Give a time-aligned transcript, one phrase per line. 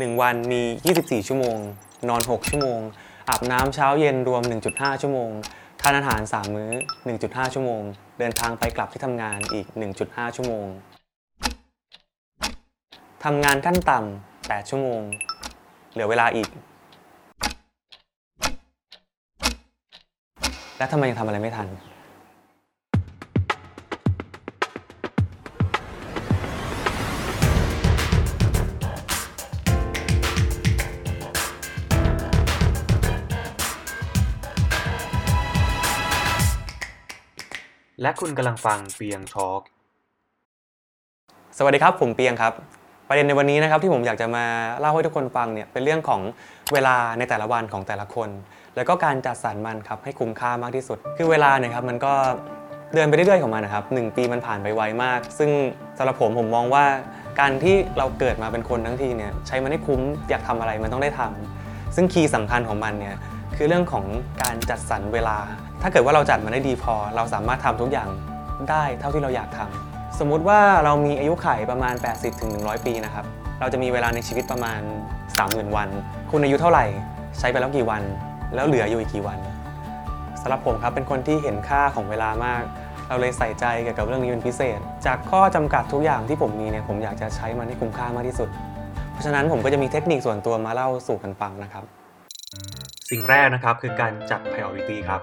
[0.00, 0.62] 1 วันมี
[0.96, 1.58] 24 ชั่วโมง
[2.08, 2.80] นอน 6 ชั่วโมง
[3.28, 5.30] อาบน้ำเช้าเย็นรวม 1.5 ชั่วโมง
[5.82, 6.72] ทานอาหาร 3 มื้อ
[7.12, 7.82] 1.5 ชั่วโมง
[8.18, 9.66] เดินทางไปกลับที่ทำงานอีก
[10.02, 10.66] 1.5 ชั่วโมง
[13.24, 15.00] ทำงานขั้นต่ำ 8 ชั่วโมง
[15.92, 16.48] เหลือเวลาอีก
[20.78, 21.68] แล้วทำไมยังทำอะไรไม่ทัน
[38.02, 39.62] และคุณกำลังฟังเปียงทอล์ก
[41.58, 42.52] สวัสดีครับ ผมเปียงครับ
[43.08, 44.44] ประเด็นในวันนี้นะครับที่ผมอยากจะมา
[44.80, 46.20] เล่าให้ทุกคนฟังเนี่ยเป็นเรื่องของ
[46.72, 48.28] เวลาในแต่ละวันของแต่ละคน
[48.76, 52.12] แล้วก็การจัดสรรมันครับให้คุ้มค่ามากที่สุด คือเวลาเนี่ยครับมันก็
[52.94, 55.50] เดินไปเรื่อยๆของมันนะครับหนึ่งปีมันผ่านไปไวมาก ซึ่ง
[55.98, 56.84] สำหรับผมผมมองว่า
[57.40, 63.14] การที่เราเกิดมาเป็นคนทั้งทีเนี่ยใช้มันให้คุ้มอยากทำอะไรมันต้องได้ทำซึ่งคีย์สำคัญของมันเนี่ย
[63.56, 64.04] คือเรื่องของ
[64.42, 65.36] การจัดสรรเวลา
[65.82, 68.08] ถ้าเกิดว่าเราจัดมันได้ดีพอ เราสามารถทำทุกอย่าง
[68.70, 72.50] ได้เท่าที่เราอยากทำสมมุติว่าเรามีอายุขัยประมาณ 80-100ถึง
[72.86, 73.24] ปีนะครับ
[73.60, 74.80] เราจะมีเวลาในชีวิตประมาณ
[75.28, 75.88] 30,000 วัน
[76.30, 76.84] คุณอายุเท่าไหร่
[77.38, 78.02] ใช้ไปแล้วกี่วัน
[78.54, 79.38] แล้วเหลืออยู่อีกกี่วัน
[80.42, 82.62] สำหรับผมครับเป็นคนที่เห็นค่าของเวลามาก
[83.08, 88.48] เราเลยใส่ใจเกี่ยวกับเรื่องนี้เป็นพิเศษ จากข้อจำกัดทุกอย่างที่ผมมีเนี่ยผมอยากจะใช้มันให้คุ้มค่ามากที่สุด
[89.12, 91.84] เพราะฉะนั้นผมก็จะมีเทคนิคส่วนตัวมาเล่าสู่กันฟังนะครับ
[93.10, 95.22] สิ่งแรกนะครับคือการจัด priority ครับ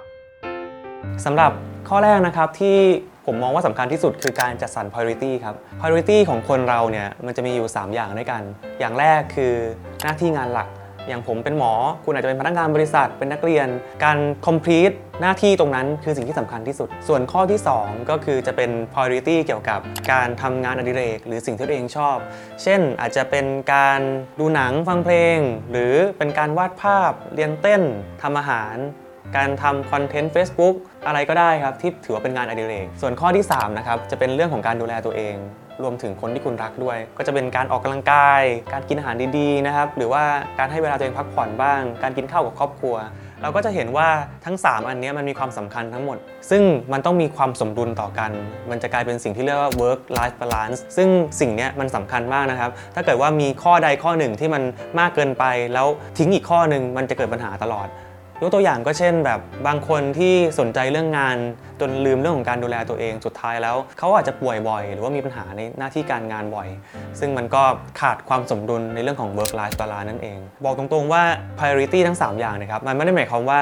[1.25, 1.51] สำหรับ
[1.89, 2.77] ข้อแรกนะครับที่
[3.25, 8.41] ผมมองว่าสำคัญที่สุดคือการจัดสรร priority ครับ priority ของคนเราเนี่ยมันจะมีอยู่ 3 อย่างด้วยกัน
[8.79, 9.53] อย่างแรกคือ
[10.03, 10.69] หน้าที่งานหลัก
[11.07, 11.73] อย่างผมเป็นหมอ
[12.05, 13.67] คุณอาจจะเป็นพนักงานบริษัท เป็นนักเรียน
[14.03, 19.79] การ complete หน้าที่ตรงนั้นคือสิ่งที่สำคัญที่สุด ส่วนข้อที่ 2 ก็คือจะเป็น priority เกี่ยวกับ
[20.11, 22.17] การทำงานอดิเรก หรือสิ่งที่ตัวเองชอบ
[22.63, 23.99] เช่นอาจจะเป็นการ
[24.39, 25.37] ดูหนังฟังเพลง
[25.71, 27.81] หรือเป็นการวาดภาพเรียนเต้น
[28.21, 28.75] ทำอาหาร
[29.37, 30.75] การทำคอนเทนต์ Facebook
[31.07, 35.35] อะไรก็ได้ครับ ที่ถือว่าเป็นงานอดิเรก ส่วนข้อที่3นะครับจะเป็นเรื่องของการดูแลตัวเอง
[35.83, 38.41] รวมถึงคนที่คุณรักด้วย ก็จะเป็นการออกกำลังกาย
[38.73, 40.23] การกินอาหารดีๆนะครับหรือว่า
[40.59, 42.95] การให้เวลาตัวเองพักผ่อนบ้าง การกินข้าวกับครอบครัว
[43.41, 44.07] เราก็จะเห็นว่า
[44.45, 46.17] ทั้ง 3 อันนี้มันมีความสำคัญทั้งหมด
[46.49, 46.63] ซึ่ง
[46.93, 48.31] มันต้องมีความสมดุลต่อกัน
[48.69, 51.09] มันจะกลายเป็นสิ่งที่เรียกว่า work life balance ซึ่ง
[51.39, 54.63] สิ่งนี้มันสำคัญมากนะครับ ถ้าเกิดว่ามีข้อใดข้อหนึ่งที่มัน
[54.99, 57.87] มากเกินไป แล้วทิ้งอีกข้อหนึ่งมันจะเกิดปัญหาตลอด
[58.41, 61.37] ยกตัวอย่างก็เช่น แบบบางคนที่สนใจเรื่องงาน
[61.81, 66.67] จนลืมเรื่องของการดูแลตัวเองสุดท้ายแล้วเขาอาจจะป่วยบ่อย หรือว่ามีปัญหาในหน้าที่การงานบ่อย
[67.19, 67.63] ซึ่งมันก็
[68.01, 71.23] ขาดความสมดุลในเรื่องของ work life balance นั่นเอง บอกตรงๆว่า
[71.57, 73.59] priority ทั้ง 3 อย่างนะครับ มันไม่ได้หมายความว่า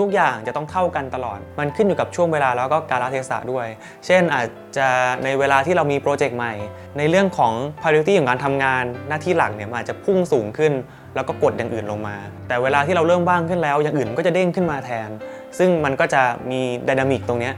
[0.00, 3.66] ทุกๆ อย่างจะต้องเท่ากันตลอด มันขึ้นอยู่กับช่วงเวลาแล้วก็กาลเทศะด้วย
[4.06, 4.46] เช่นอาจ
[4.76, 4.88] จะ
[5.24, 6.54] ในเวลาที่เรามีโปรเจกต์ใหม่
[6.98, 10.74] ในเรื่องของ priority ของการทำงานหน้าที่หลักเนี่ยมันอาจจะพุ่งสูงขึ้น
[11.14, 12.16] แล้วก็กดอย่างอื่นลงมา
[12.48, 15.10] แต่เวลาที่เราเริ่มบ้างขึ้นแล้วอย่างอื่นก็จะเด้งขึ้นมาแทน
[15.58, 17.54] ซึ่งมันก็จะมีดินามิกตรงเนี้ย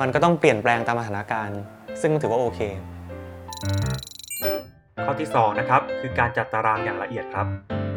[0.00, 1.58] มันก็ต้องเปลี่ยนแปลงตามสถานการณ์
[2.00, 2.60] ซึ่งถือว่าโอเค
[5.04, 7.46] ข้อที่2นะครับคือการจัดตารางอย่างละเอียดครับ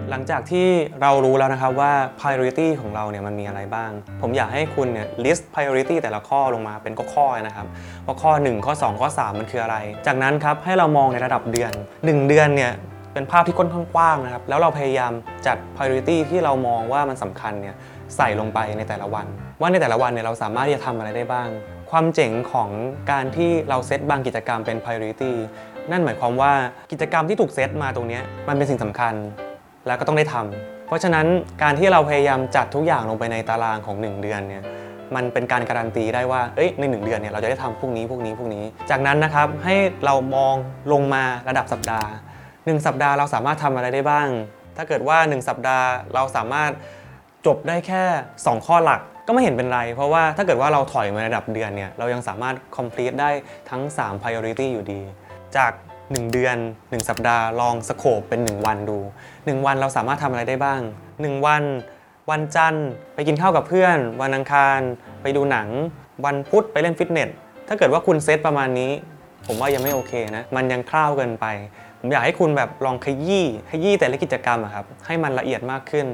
[0.09, 0.67] หลังจากที่
[1.01, 3.91] เรารู้แล้วนะครับว่า priority ของเราเนี่ยมันมีอะไรบ้าง
[4.21, 7.67] ผมอยากให้คุณเนี่ย list priority แต่ละข้อลงมาเป็นข้อๆนะครับ
[8.05, 12.71] ว่าข้อ 1 ข้อ 2 ข้อ 3 มันคืออะไร จากนั้นครับให้เรามองในระดับเดือน 1 เดือนเนี่ย
[13.13, 15.11] เป็นภาพที่ค่อนข้างกว้างนะครับ แล้วเราพยายาม
[15.47, 17.75] จัด priority ที่เรามองว่ามันสำคัญเนี่ย
[18.15, 19.25] ใส่ลงไปในแต่ละวัน
[19.61, 21.49] ว่าในแต่ละวันเนี่ยเราสามารถที่จะทำอะไรได้บ้าง
[21.91, 22.69] ความเจ๋งของ
[23.11, 25.31] การที่เราเซตบางกิจกรรมเป็น priority
[25.91, 26.53] นั่นหมายความว่า
[26.91, 29.13] กิจกรรมที่ถูกเซตมาตรงนี้มันเป็นสิ่งสำคัญ
[29.87, 31.25] แล้วก็ต้องได้ทำเพราะฉะนั้น
[31.63, 34.63] การที่เราพยายามจัดทุกอย่างลงไปในตารางของ 1 เดือนเนี่ย
[35.15, 39.75] มันเป็นการการันตีได้ว่า เอ้ย ใน1เดือนเนี่ย เราจะได้ทำพวกนี้ พวกนี้ พวกนี้ จากนั้นนะครับ ให้
[40.05, 40.55] เรามอง
[40.91, 42.09] ลงมาระดับสัปดาห์
[42.47, 44.27] 1 สัปดาห์เราสามารถทำอะไรได้บ้าง
[44.77, 46.71] ถ้าเกิดว่า 1 สัปดาห์เราสามารถ
[47.47, 48.03] จบได้แค่
[48.37, 53.29] 2 ข้อหลักก็ไม่เห็นเป็นไร เพราะว่าถ้าเกิดว่าเราถอยมาระดับเดือนเนี่ยเรายังสามารถ complete ได้
[53.69, 55.01] ทั้ง 3 priority อยู่ดี
[55.57, 55.71] จาก
[56.03, 58.99] 1 เดือน 1 สัปดาห์ลองสโคปเป็น 1 วันดู
[59.31, 60.81] 1 วันเราสามารถทำอะไรได้บ้าง
[61.13, 61.63] 1 วัน
[62.31, 64.79] วันจันทร์ไปกินข้าวกับเพื่อน วันอังคาร
[65.21, 65.67] ไปดูหนัง
[66.25, 67.29] วันพุธไปเล่นฟิตเนส
[67.67, 68.91] ถ้าเกิดว่าคุณเซตประมาณนี้
[69.47, 71.45] ผมว่ายังไม่โอเคนะมันยังคร่าวเกินไป
[71.99, 76.05] ผมอยากให้คุณแบบลองขยี้ขยี้แต่ละกิจกรรมอะครับให้มันละเอียดมากขึ้น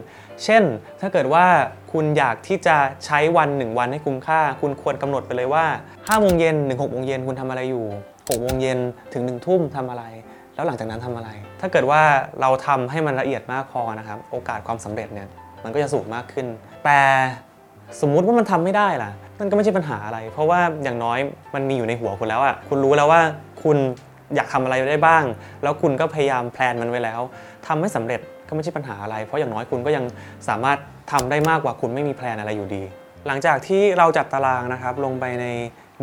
[0.44, 0.64] เช่น
[1.02, 1.46] ถ้าเกิดว่า
[1.92, 8.80] คุณอยากที่จะใช้วันหนึ่งวันให้คุ้มค่า คุณควรกำหนดไปเลยว่า5โมงเย็นถึง6โมงเย็นคุณทำอะไรอยู่6โมงเย็น
[9.14, 10.04] ถึง1ทุ่มทำอะไร
[10.56, 11.30] แล้วหลังจากนั้นทำอะไร
[11.62, 12.02] ถ้าเกิดว่า
[12.42, 15.28] เราทำให้มันละเอียดมากพอนะครับโอกาสความสำเร็จเนี่ย
[15.64, 16.48] มันก็จะสูงมากขึ้น
[16.86, 17.00] แต่
[18.02, 21.20] สมมุติว่ามันทำไม่ได้ล่ะมันก็ไม่ใช่ปัญหาอะไร เพราะว่าอย่างน้อย
[21.56, 23.22] มันมีอยู่ในหัวคุณแล้วอะคุณรู้แล้วว่า
[23.64, 23.78] คุณ
[24.36, 25.24] อยากทำอะไรได้บ้าง
[25.64, 27.22] แล้วคุณก็พยายามแพลนมันไว้แล้ว
[27.68, 30.06] ทำไม่สำเร็จก็ไม่ใช่ปัญหาอะไร เพราะอย่างน้อยคุณก็ยัง
[30.48, 30.78] สามารถ
[31.12, 32.84] ทำได้มากกว่าคุณไม่มีแพลนอะไรอยู่ดี
[33.28, 35.46] หลังจากที่เราจัดตารางนะครับลงไปใน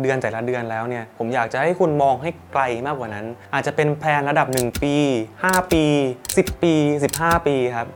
[0.01, 4.95] เดือนแต่ละเดือนแล้วเนี่ยผมอยากจะให้คุณมองให้ไกลมากกว่านั้น อาจจะเป็นแพลนระดับ 1 ปี
[5.35, 5.83] 5 ปี
[6.25, 6.73] 10 ปี
[7.13, 7.87] 15 ปีครับ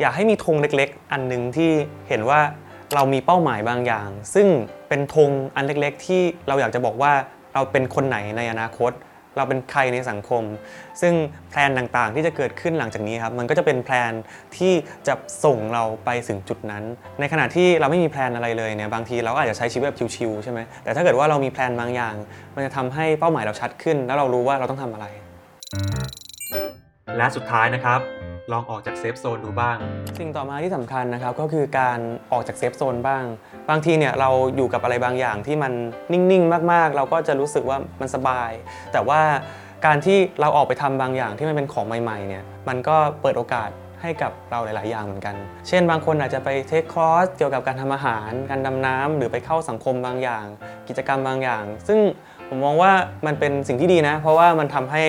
[0.00, 1.70] อยากให้มีธงเล็กๆ อันหนึ่งที่
[2.08, 2.40] เห็นว่า
[2.94, 4.48] เรามีเป้าหมายบางอย่าง ซึ่ง
[4.88, 7.12] เป็นธงอันเล็กๆ ที่เราอยากจะบอกว่า
[7.54, 8.92] เราเป็นคนไหนในอนาคต
[9.36, 10.42] เราเป็นใครในสังคม
[11.00, 11.14] ซึ่ง
[11.50, 14.12] plan ต่างๆ ที่จะเกิดขึ้นหลังจากนี้ครับ มันก็จะเป็น plan
[14.56, 14.72] ที่
[15.06, 15.14] จะ
[15.44, 16.84] ส่งเราไปถึงจุดนั้น
[17.20, 22.14] ในขณะที่เราไม่มี plan อะไรเลยเนี่ย บางทีเราอาจจะใช้ชีวิตแบบ chill ๆใช่ไหมแต่ถ้าเกิดว่าเรามี plan บางอย่าง
[22.54, 25.06] มันจะทำให้เป้าหมายเราชัดขึ้น แล้วเรารู้ว่าเราต้องทำอะไร
[27.16, 28.00] และสุดท้ายนะครับ
[28.52, 29.76] ลองออกจาก safe zone ดูบ้าง
[30.18, 31.98] สิ่งต่อมาที่สำคัญนะครับก็คือการ
[32.32, 33.24] ออกจากเซฟโซนบ้าง
[33.70, 35.72] บางทีเนี่ยเราอยู่กับอะไรบางอย่างที่มัน
[36.12, 38.50] นิ่งๆ มากๆ เราก็จะรู้สึกว่ามันสบาย
[38.92, 39.20] แต่ว่า
[39.86, 43.70] การที่เราออกไปทำบางอย่างที่มันเป็นของใหม่ๆเนี่ยมันก็เปิดโอกาส
[44.02, 45.36] ให้กับเราหลาย ๆ อย่างเหมือนกัน
[45.68, 50.46] เช่น บางคนอาจจะไปเทคคอร์สเกี่ยวกับการทำอาหาร การดำน้ำหรือไปเข้าสังคมบางอย่าง
[50.88, 51.98] กิจกรรมบางอย่าง ซึ่ง
[52.48, 52.92] ผมมองว่า
[53.26, 55.02] มันเป็นสิ่งที่ดีนะ เพราะว่ามันทำให้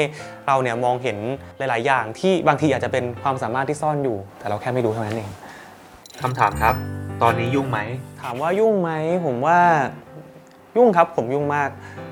[0.48, 1.18] เราเนี่ยมองเห็น
[1.58, 5.30] หลาย ๆ อย่างที่บางทีอาจจะเป็นความสามารถที่ซ่อนอยู่ แต่เราแค่ไม่รู้เท่านั้นเอง
[6.22, 6.76] คำถามครับ
[7.22, 7.80] ตอนนี้ยุ่งไหม
[8.22, 8.92] ถามว่ายุ่งไหม
[9.26, 9.60] ผมว่า
[10.78, 11.70] ยุ่งครับผมยุ่งมาก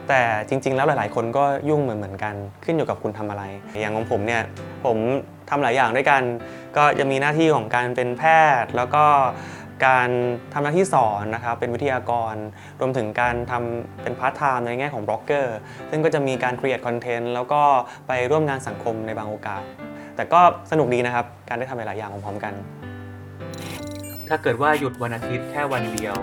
[0.08, 3.44] แต่จริง ๆ แล้วหลาย ๆ คนก็ยุ่งเหมือนเหมือนๆกัน ขึ้นอยู่กับคุณทำอะไร
[3.80, 4.42] อย่างของผมเนี่ย
[4.86, 4.98] ผม
[5.50, 6.22] ทำหลายอย่างด้วยกัน
[6.78, 8.24] ก็จะมีหน้าที่ของการเป็นแพ
[8.62, 9.06] ทย์แล้วก็
[9.86, 10.10] การ
[10.54, 12.36] ทำหน้าที่สอนนะครับเป็นวิทยากร
[12.80, 15.58] รวมถึงการทำเป็นพาร์ทไทม์ในแง่ของบล็อกเกอร์
[15.90, 17.62] ซึ่งก็จะมีการ create content แล้วก็
[18.08, 19.64] ไปร่วมงานสังคมในบางโอกาส
[20.16, 20.42] แต่ก็
[20.72, 22.54] สนุกดีนะครับ การได้ทำหลายๆอย่างพร้อมๆกัน
[24.30, 26.16] ถ้าเกิดว่าหยุดวันอาทิตย์แค่วันเดียว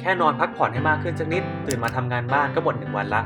[0.00, 3.22] แค่นอนพักผ่อนให้มากขึ้นสักนิด ตื่นมาทำงานบ้านก็หมดหนึ่งวันละ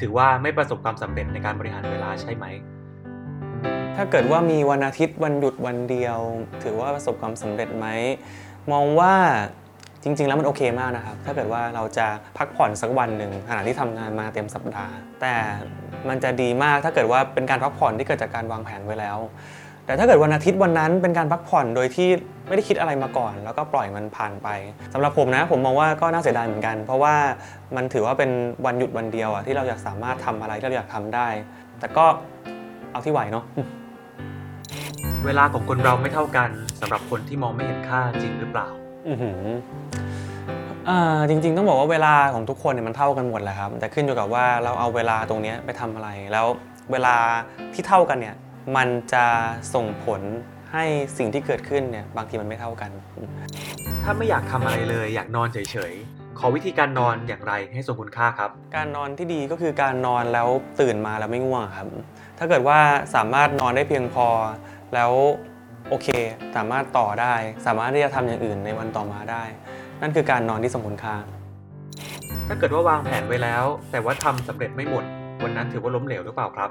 [0.00, 2.46] ถือว่าไม่ประสบความสำเร็จในการบริหารเวลาใช่ไหม
[3.96, 6.18] ถ้าเกิดว่ามีวันอาทิตย์วันหยุดวันเดียว
[6.62, 7.86] ถือว่าประสบความสำเร็จไหม
[8.72, 9.14] มองว่า
[10.02, 12.06] จริง ๆ แล้วมันโอเคมากนะครับ ถ้าเกิดว่าเราจะ
[12.38, 15.34] พักผ่อนสักวันหนึ่งขณะที่ทำงานมาเต็มสัปดาห์ แต่
[16.08, 19.18] มันจะดีมากถ้าเกิดว่าเป็นการพักผ่อนที่เกิดจากการวางแผนไว้แล้ว
[19.86, 22.08] แต่ถ้าเกิดวันอาทิตย์วันนั้นเป็นการพักผ่อนโดยที่
[22.48, 24.48] ไม่ได้คิดอะไรมาก่อน แล้วก็ปล่อยมันผ่านไป
[24.92, 27.14] สำหรับผมนะผมมองว่าก็น่าเสียดายเหมือนกัน เพราะว่า
[27.76, 28.30] มันถือว่าเป็น
[28.66, 31.28] วันหยุดวันเดียวอะที่เราอยากสามารถทำอะไรที่เราอยากทำได้
[31.80, 32.04] แต่ก็
[32.92, 33.44] เอาที่ไหวเนาะ
[35.26, 36.50] เวลาของคนเราไม่เท่ากัน
[36.80, 38.68] สำหรับคนที่มองไม่เห็นค่าจริงหรือเปล่า
[39.08, 39.40] อือหือ
[40.88, 46.46] อ่าจริงๆ ต้องบอกว่าเวลาของทุกคนเนี่ยมันเท่ากันหมดแหละครับ แต่ขึ้นอยู่กับว่าเราเอาเวลาตรงเนี้ยไปทำอะไร แล้ว
[46.92, 47.16] เวลา
[47.74, 48.36] ที่เท่ากันเนี่ย
[48.76, 49.24] มันจะ
[49.74, 50.20] ส่งผล
[50.72, 50.84] ให้
[51.18, 52.90] สิ่งที่เกิดขึ้นเนี่ยบางทีมันไม่เท่ากัน
[54.02, 55.58] ถ้าไม่อยากทำอะไรเลย อยากนอนเฉ
[55.90, 60.48] ยๆ ขอวิธีการนอนอย่างไรให้ทรงคุณค่าครับ การนอนที่ดีก็คือการนอนแล้ว
[60.80, 61.88] ตื่นมาแล้วไม่ง่วงครับ
[62.38, 62.78] ถ้าเกิดว่า
[63.14, 64.26] สามารถนอนได้เพียงพอ
[64.94, 65.12] แล้ว
[65.88, 66.08] โอเค
[66.56, 67.34] สามารถต่อได้
[67.66, 69.42] สามารถที่จะทำอย่างอื่นในวันต่อมาได้
[70.02, 71.16] นั่นคือการนอนที่สมคุณค่า
[72.48, 75.04] ถ้าเกิดว่าวางแผนไว้แล้ว แต่ว่าทำสำเร็จไม่หมด
[75.44, 76.70] วันนั้นถือว่าล้มเหลวหรือเปล่าครับ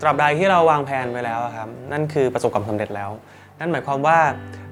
[0.00, 3.10] ตราบใดที่เราวางแผนไว้แล้วอะครับ นั่นคือประสบความสำเร็จแล้ว
[3.60, 4.18] นั่นหมายความว่า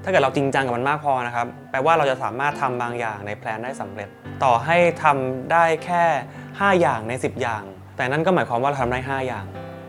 [0.03, 4.09] ถ้าเกิดเราจริงจังกับมันมากพอนะครับ แปลว่าเราจะสามารถทำบางอย่างในแพลนได้สำเร็จ
[4.43, 6.03] ต่อให้ทำได้แค่
[6.41, 7.63] 5 อย่างใน 10 อย่าง
[7.97, 9.45] แต่นั่นก็หมายความว่าเราทำได้ 5 อย่าง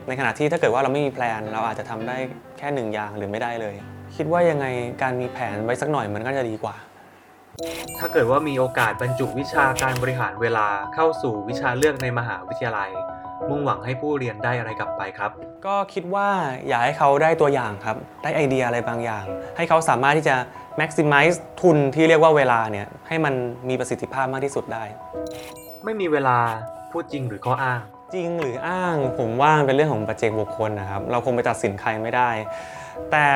[0.08, 2.16] ในขณะที่ถ้าเกิดว่าเราไม่มีแพลน เราอาจจะทำได้
[2.58, 3.74] แค่1อย่างหรือไม่ได้เลย
[4.16, 4.66] คิดว่ายังไง
[5.02, 6.76] การมีแผนไว้สักหน่อยมันก็จะดีกว่า
[7.98, 12.90] ถ้าเกิดว่ามีโอกาสบรรจุวิชาการบริหารเวลาเข้าสู่วิชาเลือกในมหาวิทยาลัย
[13.48, 15.30] มุ่งหวังให้ผู้เรียนได้อะไรกลับไปครับ
[15.66, 16.28] ก็คิดว่า
[16.68, 19.24] อยากให้เขาได้ตัวอย่างครับ ได้ไอเดียอะไรบางอย่าง
[19.56, 20.36] ให้เขาสามารถที่จะ
[20.80, 23.34] maximize ทุนที่เรียกว่าเวลาเนี่ยให้มัน
[23.68, 24.84] มีประสิทธิภาพมากที่สุดได้
[25.84, 26.38] ไม่มีเวลา
[26.92, 27.80] พูดจริงหรือข้ออ้าง
[28.14, 32.30] จริงหรืออ้างผมว่ามันเป็นเรื่องของปัจเจกบุคคลนะครับ เราคงไปตัดสินใครไม่ได้
[33.10, 33.26] แต่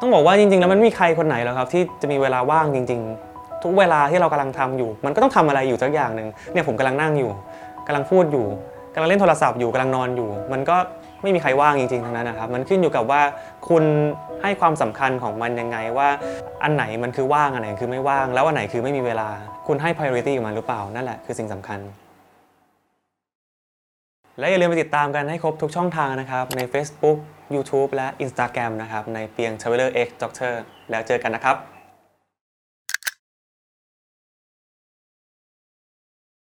[0.00, 3.00] ต้องบอกว่าจริง ๆ แล้วมันไม่มีใครคนไหนหรอกครับ ที่จะมีเวลาว่างจริง
[3.32, 7.30] ๆ ทุกเวลาที่เรากำลังทำอยู่ มันก็ต้องทำอะไรอยู่สักอย่างหนึ่งเนี่ยผมกำลังนั่งอยู่
[7.86, 8.46] กำลังพูดอยู่
[8.94, 10.76] กำลังเล่นโทรศัพท์อยู่กำลังนอนอยู่ มันก็
[11.22, 13.22] ไม่มีใครว่างจริงๆทั้งนั้นนะครับ มันขึ้นอยู่กับว่า
[13.68, 13.84] คุณ
[14.42, 16.08] ให้ความสำคัญของมันยังไงว่า
[16.62, 19.28] อันไหนมันคือว่างอันไหนคือไม่ว่าง แล้วอันไหนคือไม่มีเวลา
[19.66, 21.78] คุณให้ priority กับมันหรือเปล่านั่นแหละคือสิ่งสำคัญ
[24.38, 27.18] และอย่าลืมไปติดตามกันให้ครบทุกช่องทางนะครับ ใน Facebook
[27.54, 30.54] YouTube และ Instagram นะครับ ในเพียง Traveler X Doctor
[30.90, 31.56] แล้วเจอกันนะครับ